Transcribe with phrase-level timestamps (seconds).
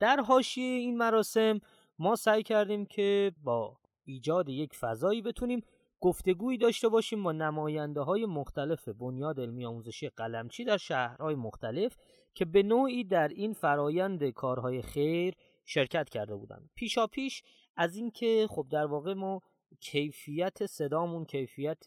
[0.00, 1.60] در حاشیه این مراسم
[1.98, 5.60] ما سعی کردیم که با ایجاد یک فضایی بتونیم
[6.00, 11.96] گفتگویی داشته باشیم با نماینده های مختلف بنیاد علمی آموزشی قلمچی در شهرهای مختلف
[12.34, 15.34] که به نوعی در این فرایند کارهای خیر
[15.64, 16.70] شرکت کرده بودند.
[16.74, 17.42] پیشا پیش
[17.76, 19.40] از اینکه خب در واقع ما
[19.80, 21.84] کیفیت صدامون کیفیت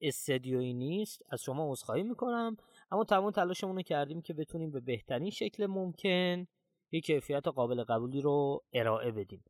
[0.00, 2.56] استدیویی نیست از شما عذرخواهی می‌کنم
[2.90, 6.46] اما تمام تلاشمون رو کردیم که بتونیم به بهترین شکل ممکن
[6.94, 9.44] یک کیفیت قابل قبولی رو ارائه بدیم.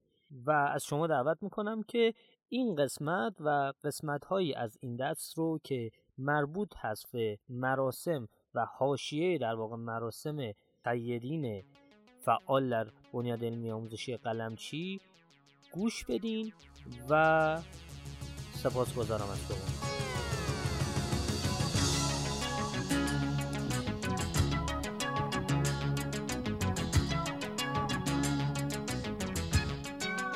[0.46, 2.14] و از شما دعوت می‌کنم که
[2.48, 8.64] این قسمت و قسمت هایی از این دست رو که مربوط هست به مراسم و
[8.64, 10.52] حاشیه در واقع مراسم
[10.84, 11.64] قیدین
[12.20, 15.00] فعال در بنیاد علمی آموزشی قلمچی
[15.72, 16.52] گوش بدین
[17.10, 17.62] و
[18.52, 20.23] سپاس گذارم از شما.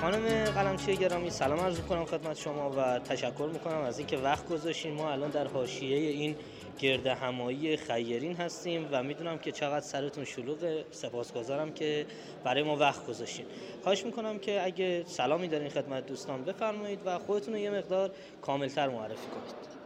[0.00, 4.94] خانم قلمچی گرامی سلام عرض کنم خدمت شما و تشکر می‌کنم از اینکه وقت گذاشتین.
[4.94, 6.36] ما الان در حاشیه این
[6.78, 10.84] گرد همایی خیرین هستیم و می‌دونم که چقدر سرتون شلوغه.
[10.90, 12.06] سپاسگزارم که
[12.44, 13.46] برای ما وقت گذاشتین.
[13.82, 18.10] خواهش می‌کنم که اگه سلامی دارین خدمت دوستان بفرمایید و خودتون رو یه مقدار
[18.42, 19.78] کاملتر معرفی کنید.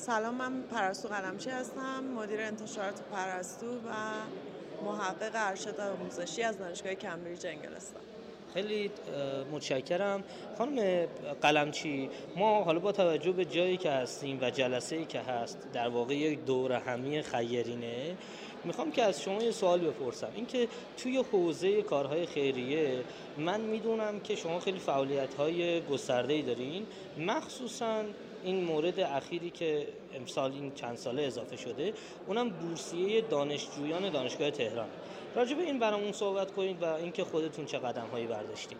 [0.00, 3.90] سلام من پرستو قلمچی هستم مدیر انتشارات پرستو و
[4.84, 8.02] محقق ارشد آموزشی از دانشگاه کمبریج انگلستان.
[8.54, 8.90] خیلی
[9.52, 10.24] متشکرم.
[10.58, 11.06] خانم
[11.42, 15.88] قلمچی ما حالا با توجه به جایی که هستیم و جلسه ای که هست در
[15.88, 18.16] واقع یک دور همی خیرینه
[18.64, 20.30] می‌خوام که از شما یه سوال بپرسم.
[20.34, 23.04] اینکه توی حوزه کارهای خیریه
[23.38, 26.86] من می‌دونم که شما خیلی فعالیت های گسترده ای دارین.
[27.18, 28.02] مخصوصا
[28.44, 31.92] این مورد اخیری که امسال این چند ساله اضافه شده
[32.26, 34.88] اونم بورسیه دانشجویان دانشگاه تهران.
[35.34, 38.78] راجع به این برامون صحبت کنید و اینکه خودتون چه قدم هایی برداشتیم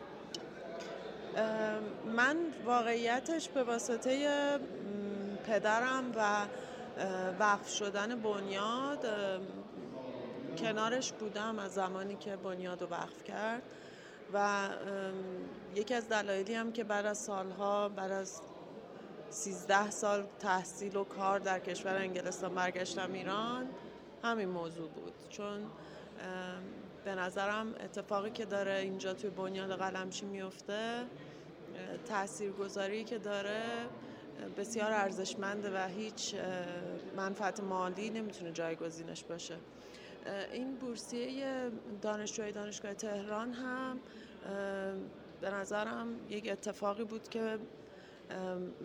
[2.16, 4.28] من واقعیتش به واسطه
[5.46, 6.46] پدرم و
[7.38, 9.06] وقف شدن بنیاد
[10.58, 13.62] کنارش بودم از زمانی که بنیاد رو وقف کرد
[14.34, 14.68] و
[15.74, 18.40] یکی از دلایلی هم که بعد از سالها بعد از
[19.34, 23.68] 13 سال تحصیل و کار در کشور انگلستان برگشتم ایران
[24.22, 25.12] همین موضوع بود.
[25.28, 25.66] چون
[27.04, 31.04] به نظرم اتفاقی که داره اینجا توی بنیاد قلمچی میفته
[32.08, 33.62] تاثیرگذاری که داره
[34.56, 36.34] بسیار ارزشمنده و هیچ
[37.16, 39.56] منفعت مالی نمی‌تونه جایگزینش باشه.
[40.52, 41.70] این بورسیه
[42.02, 44.00] دانشجوی دانشگاه تهران هم
[45.40, 47.58] به نظرم یک اتفاقی بود که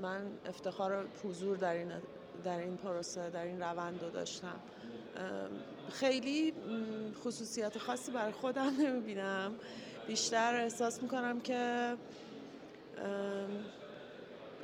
[0.02, 1.92] من افتخار حضور در این
[2.44, 4.60] در این پروسه در این روند رو داشتم.
[5.92, 6.54] خیلی
[7.24, 9.56] خصوصیت خاصی برای خودم نمی‌بینم.
[10.08, 11.96] بیشتر احساس می‌کنم که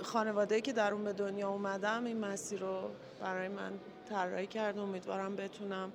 [0.01, 2.89] خانواده که در اون به دنیا اومدم این مسیر رو
[3.21, 3.71] برای من
[4.09, 4.77] طراحی کرد.
[4.77, 5.91] امیدوارم بتونم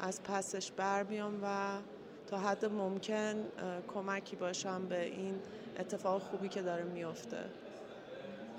[0.00, 1.78] از پسش بر بیام و
[2.26, 3.44] تا حد ممکن
[3.94, 5.40] کمکی باشم به این
[5.78, 7.44] اتفاق خوبی که داره میفته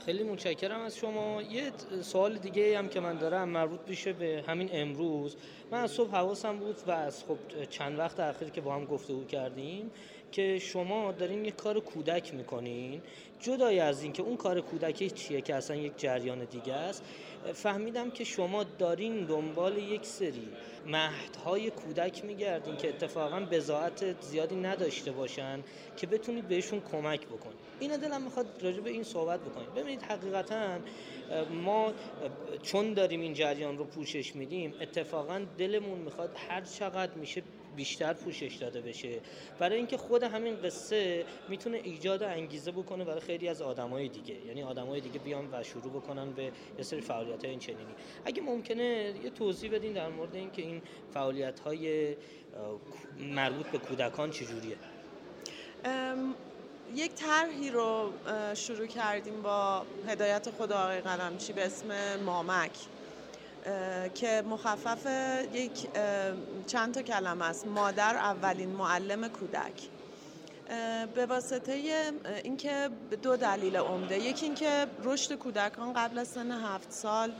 [0.05, 1.41] خیلی متشکرم از شما.
[1.41, 1.71] یه
[2.01, 5.35] سوال دیگه هم که من دارم مربوط میشه به همین امروز.
[5.71, 7.37] من از صبح حواسم بود و از خب
[7.69, 9.91] چند وقت اخیر که با هم گفتگو کردیم
[10.31, 13.01] که شما دارین یک کار کودک می‌کنین.
[13.39, 17.03] جدای از اینکه اون کار کودکی چیه که اصلا یک جریان دیگه است
[17.53, 20.47] فهمیدم که شما دارین دنبال یک سری
[20.87, 25.63] مهدهای کودک میگردین که اتفاقا بزاعت زیادی نداشته باشن
[25.97, 27.57] که بتونید بهشون کمک بکنید.
[27.79, 30.79] این دلم می‌خواد راجع به این صحبت بکنید ببینید حقیقتا
[31.63, 31.93] ما
[32.63, 37.43] چون داریم این جریان رو پوشش میدیم اتفاقا دلمون می‌خواد هر چقدر میشه
[37.77, 39.19] بیشتر پوشش داده بشه.
[39.59, 44.45] برای اینکه خود همین قصه می‌تونه ایجاد انگیزه بکنه برای خیلی از آدمای دیگه.
[44.45, 46.43] یعنی آدمای دیگه بیان و شروع بکنن به
[46.77, 47.95] یه سری فعالیت های این چنینی.
[48.25, 50.81] اگه ممکنه یه توضیح بدین در مورد اینکه این
[51.13, 52.15] فعالیت های
[53.19, 54.77] مربوط به کودکان چجوریه؟
[56.95, 58.11] یک طرحی رو
[58.53, 62.71] شروع کردیم با هدایت خود آقای قلمچی به اسم مامک.
[64.15, 65.07] که مخفف
[65.53, 65.87] یک
[66.67, 67.67] چند تا کلمه است.
[67.67, 69.89] مادر اولین معلم کودک.
[71.15, 71.73] به واسطه
[72.43, 72.89] اینکه
[73.21, 74.19] دو دلیل عمده.
[74.19, 77.33] یکی اینکه رشد کودکان قبل از سن هفت سال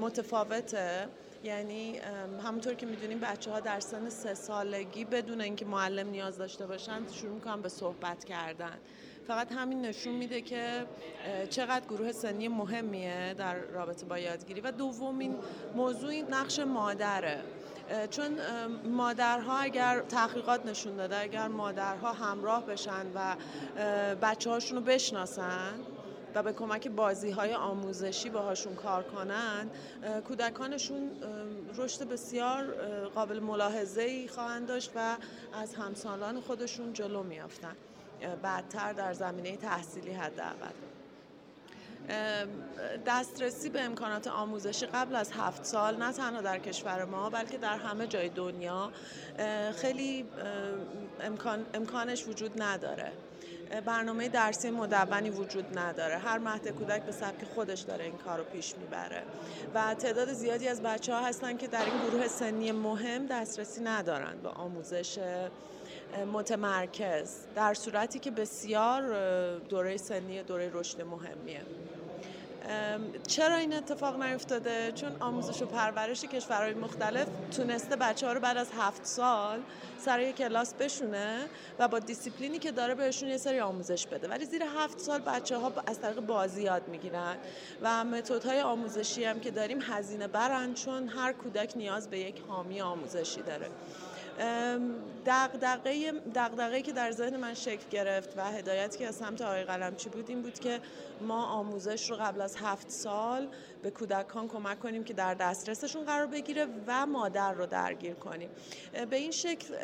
[0.00, 1.08] متفاوته.
[1.44, 1.98] یعنی
[2.44, 7.00] همونطور که می‌دونیم بچه ها در سن سه سالگی بدون اینکه معلم نیاز داشته باشن
[7.12, 8.78] شروع می‌کنن به صحبت کردن.
[9.30, 10.86] فقط همین نشون میده که
[11.50, 14.60] چقدر گروه سنی مهمیه در رابطه با یادگیری.
[14.60, 15.36] و دومین
[15.74, 17.42] موضوع نقش مادره.
[18.10, 18.38] چون
[18.84, 23.36] مادرها اگر تحقیقات نشون داده اگر مادرها همراه بشن و
[24.16, 25.74] بچه هاشون رو بشناسن
[26.34, 29.70] و به کمک بازی های آموزشی باهاشون کار کنن
[30.28, 31.10] کودکانشون
[31.76, 32.64] رشد بسیار
[33.14, 35.16] قابل ملاحظه ای خواهند داشت و
[35.52, 37.76] از همسالان خودشون جلو میافتن
[38.42, 40.70] بعدتر در زمینه تحصیلی حداقل.
[43.06, 47.76] دسترسی به امکانات آموزشی قبل از هفت سال نه تنها در کشور ما بلکه در
[47.78, 48.92] همه جای دنیا
[49.76, 50.24] خیلی
[51.20, 53.12] امکان، امکانش وجود نداره.
[53.84, 56.18] برنامه درسی مدونی وجود نداره.
[56.18, 59.22] هر مهد کودک به سبک خودش داره این کار رو پیش می‌بره.
[59.74, 64.38] و تعداد زیادی از بچه ها هستن که در این گروه سنی مهم دسترسی ندارن
[64.42, 65.18] به آموزش
[66.32, 71.60] متمرکز در صورتی که بسیار دوره سنی دوره رشد مهمیه.
[73.26, 77.26] چرا این اتفاق نیفتاده؟ چون آموزش و پرورش کشورهای مختلف
[77.56, 79.60] تونسته بچه ها رو بعد از هفت سال
[79.98, 81.38] سر یک کلاس بشونه
[81.78, 84.28] و با دیسیپلینی که داره بهشون یه سری آموزش بده.
[84.28, 87.36] ولی زیر هفت سال بچه ها از طریق بازی یاد می‌گیرن
[87.82, 88.04] و
[88.44, 93.42] های آموزشی هم که داریم هزینه برن چون هر کودک نیاز به یک حامی آموزشی
[93.42, 93.66] داره.
[95.26, 100.08] دقدقه دقدقه که در ذهن من شکل گرفت و هدایتی که از سمت آقای قلمچی
[100.08, 100.80] بود این بود که
[101.20, 103.48] ما آموزش رو قبل از هفت سال
[103.82, 108.50] به کودکان کمک کنیم که در دسترسشون قرار بگیره و مادر رو درگیر کنیم.
[109.10, 109.74] به این شکل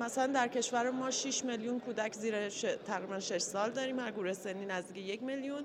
[0.00, 2.48] مثلا در کشور ما 6 میلیون کودک زیر
[2.86, 5.64] تقریبا 6 سال داریم هر گروه سنی نزدیک یک میلیون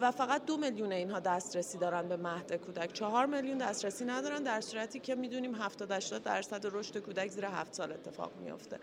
[0.00, 2.92] و فقط دو میلیون اینها دسترسی دارن به مهد کودک.
[2.92, 7.74] چهار میلیون دسترسی ندارن در صورتی که می‌دونیم 70 80 درصد رشد کودک زیر 7
[7.74, 8.78] سال اتفاق میفته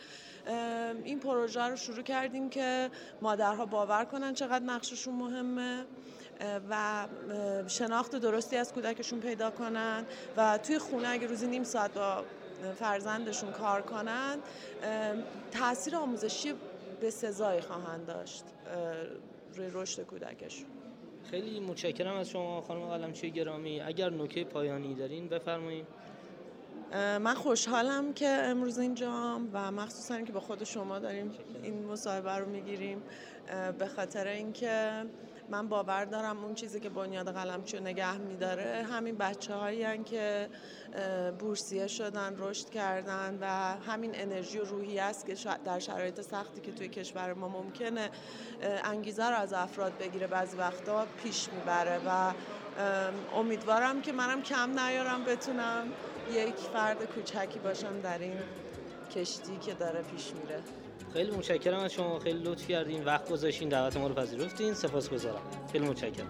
[1.04, 2.90] این پروژه رو شروع کردیم که
[3.22, 5.86] مادرها باور کنن چقدر نقششون مهمه
[6.70, 7.08] و
[7.68, 10.06] شناخت درستی از کودکشون پیدا کنن
[10.38, 12.24] و توی خونه اگه روزی نیم ساعت با
[12.80, 14.38] فرزندشون کار کنن
[15.52, 16.54] تاثیر آموزشی
[17.02, 18.44] به سزایی خواهند داشت
[19.56, 20.66] روی رشد کودکشون.
[21.32, 23.82] خیلی متشکرم از شما خانم قلمچی گرامی.
[23.82, 25.86] اگر نکته پایانی دارین بفرمایید.
[26.96, 31.32] من خوشحالم که امروز اینجام و مخصوصا که با خود شما داریم
[31.64, 33.04] این مصاحبه رو می‌گیریم
[33.80, 35.06] به خاطر اینکه
[35.50, 40.50] من باور دارم اون چیزی که بنیاد قلمچی نگه میداره همین بچه هایی که
[41.40, 43.46] بورسیه شدن رشد کردن و
[43.92, 45.36] همین انرژی و روحی است که
[45.66, 48.10] در شرایط سختی که توی کشور ما ممکنه
[48.84, 50.28] انگیزه رو از افراد بگیره.
[50.28, 52.34] بعضی وقتا پیش می‌بره و
[53.36, 55.88] امیدوارم که منم کم نیارم بتونم.
[56.32, 58.34] یک فرد کوچکی باشم در این
[59.16, 60.60] کشتی که داره پیش میره.
[61.14, 62.20] خیلی متشکرم از شما.
[62.20, 63.06] خیلی لطف کردین.
[63.06, 63.70] وقت گذاشتین.
[63.70, 64.74] دعوت ما رو پذیرفتین.
[64.74, 65.42] سپاسگزارم.
[65.72, 66.30] خیلی متشکرم.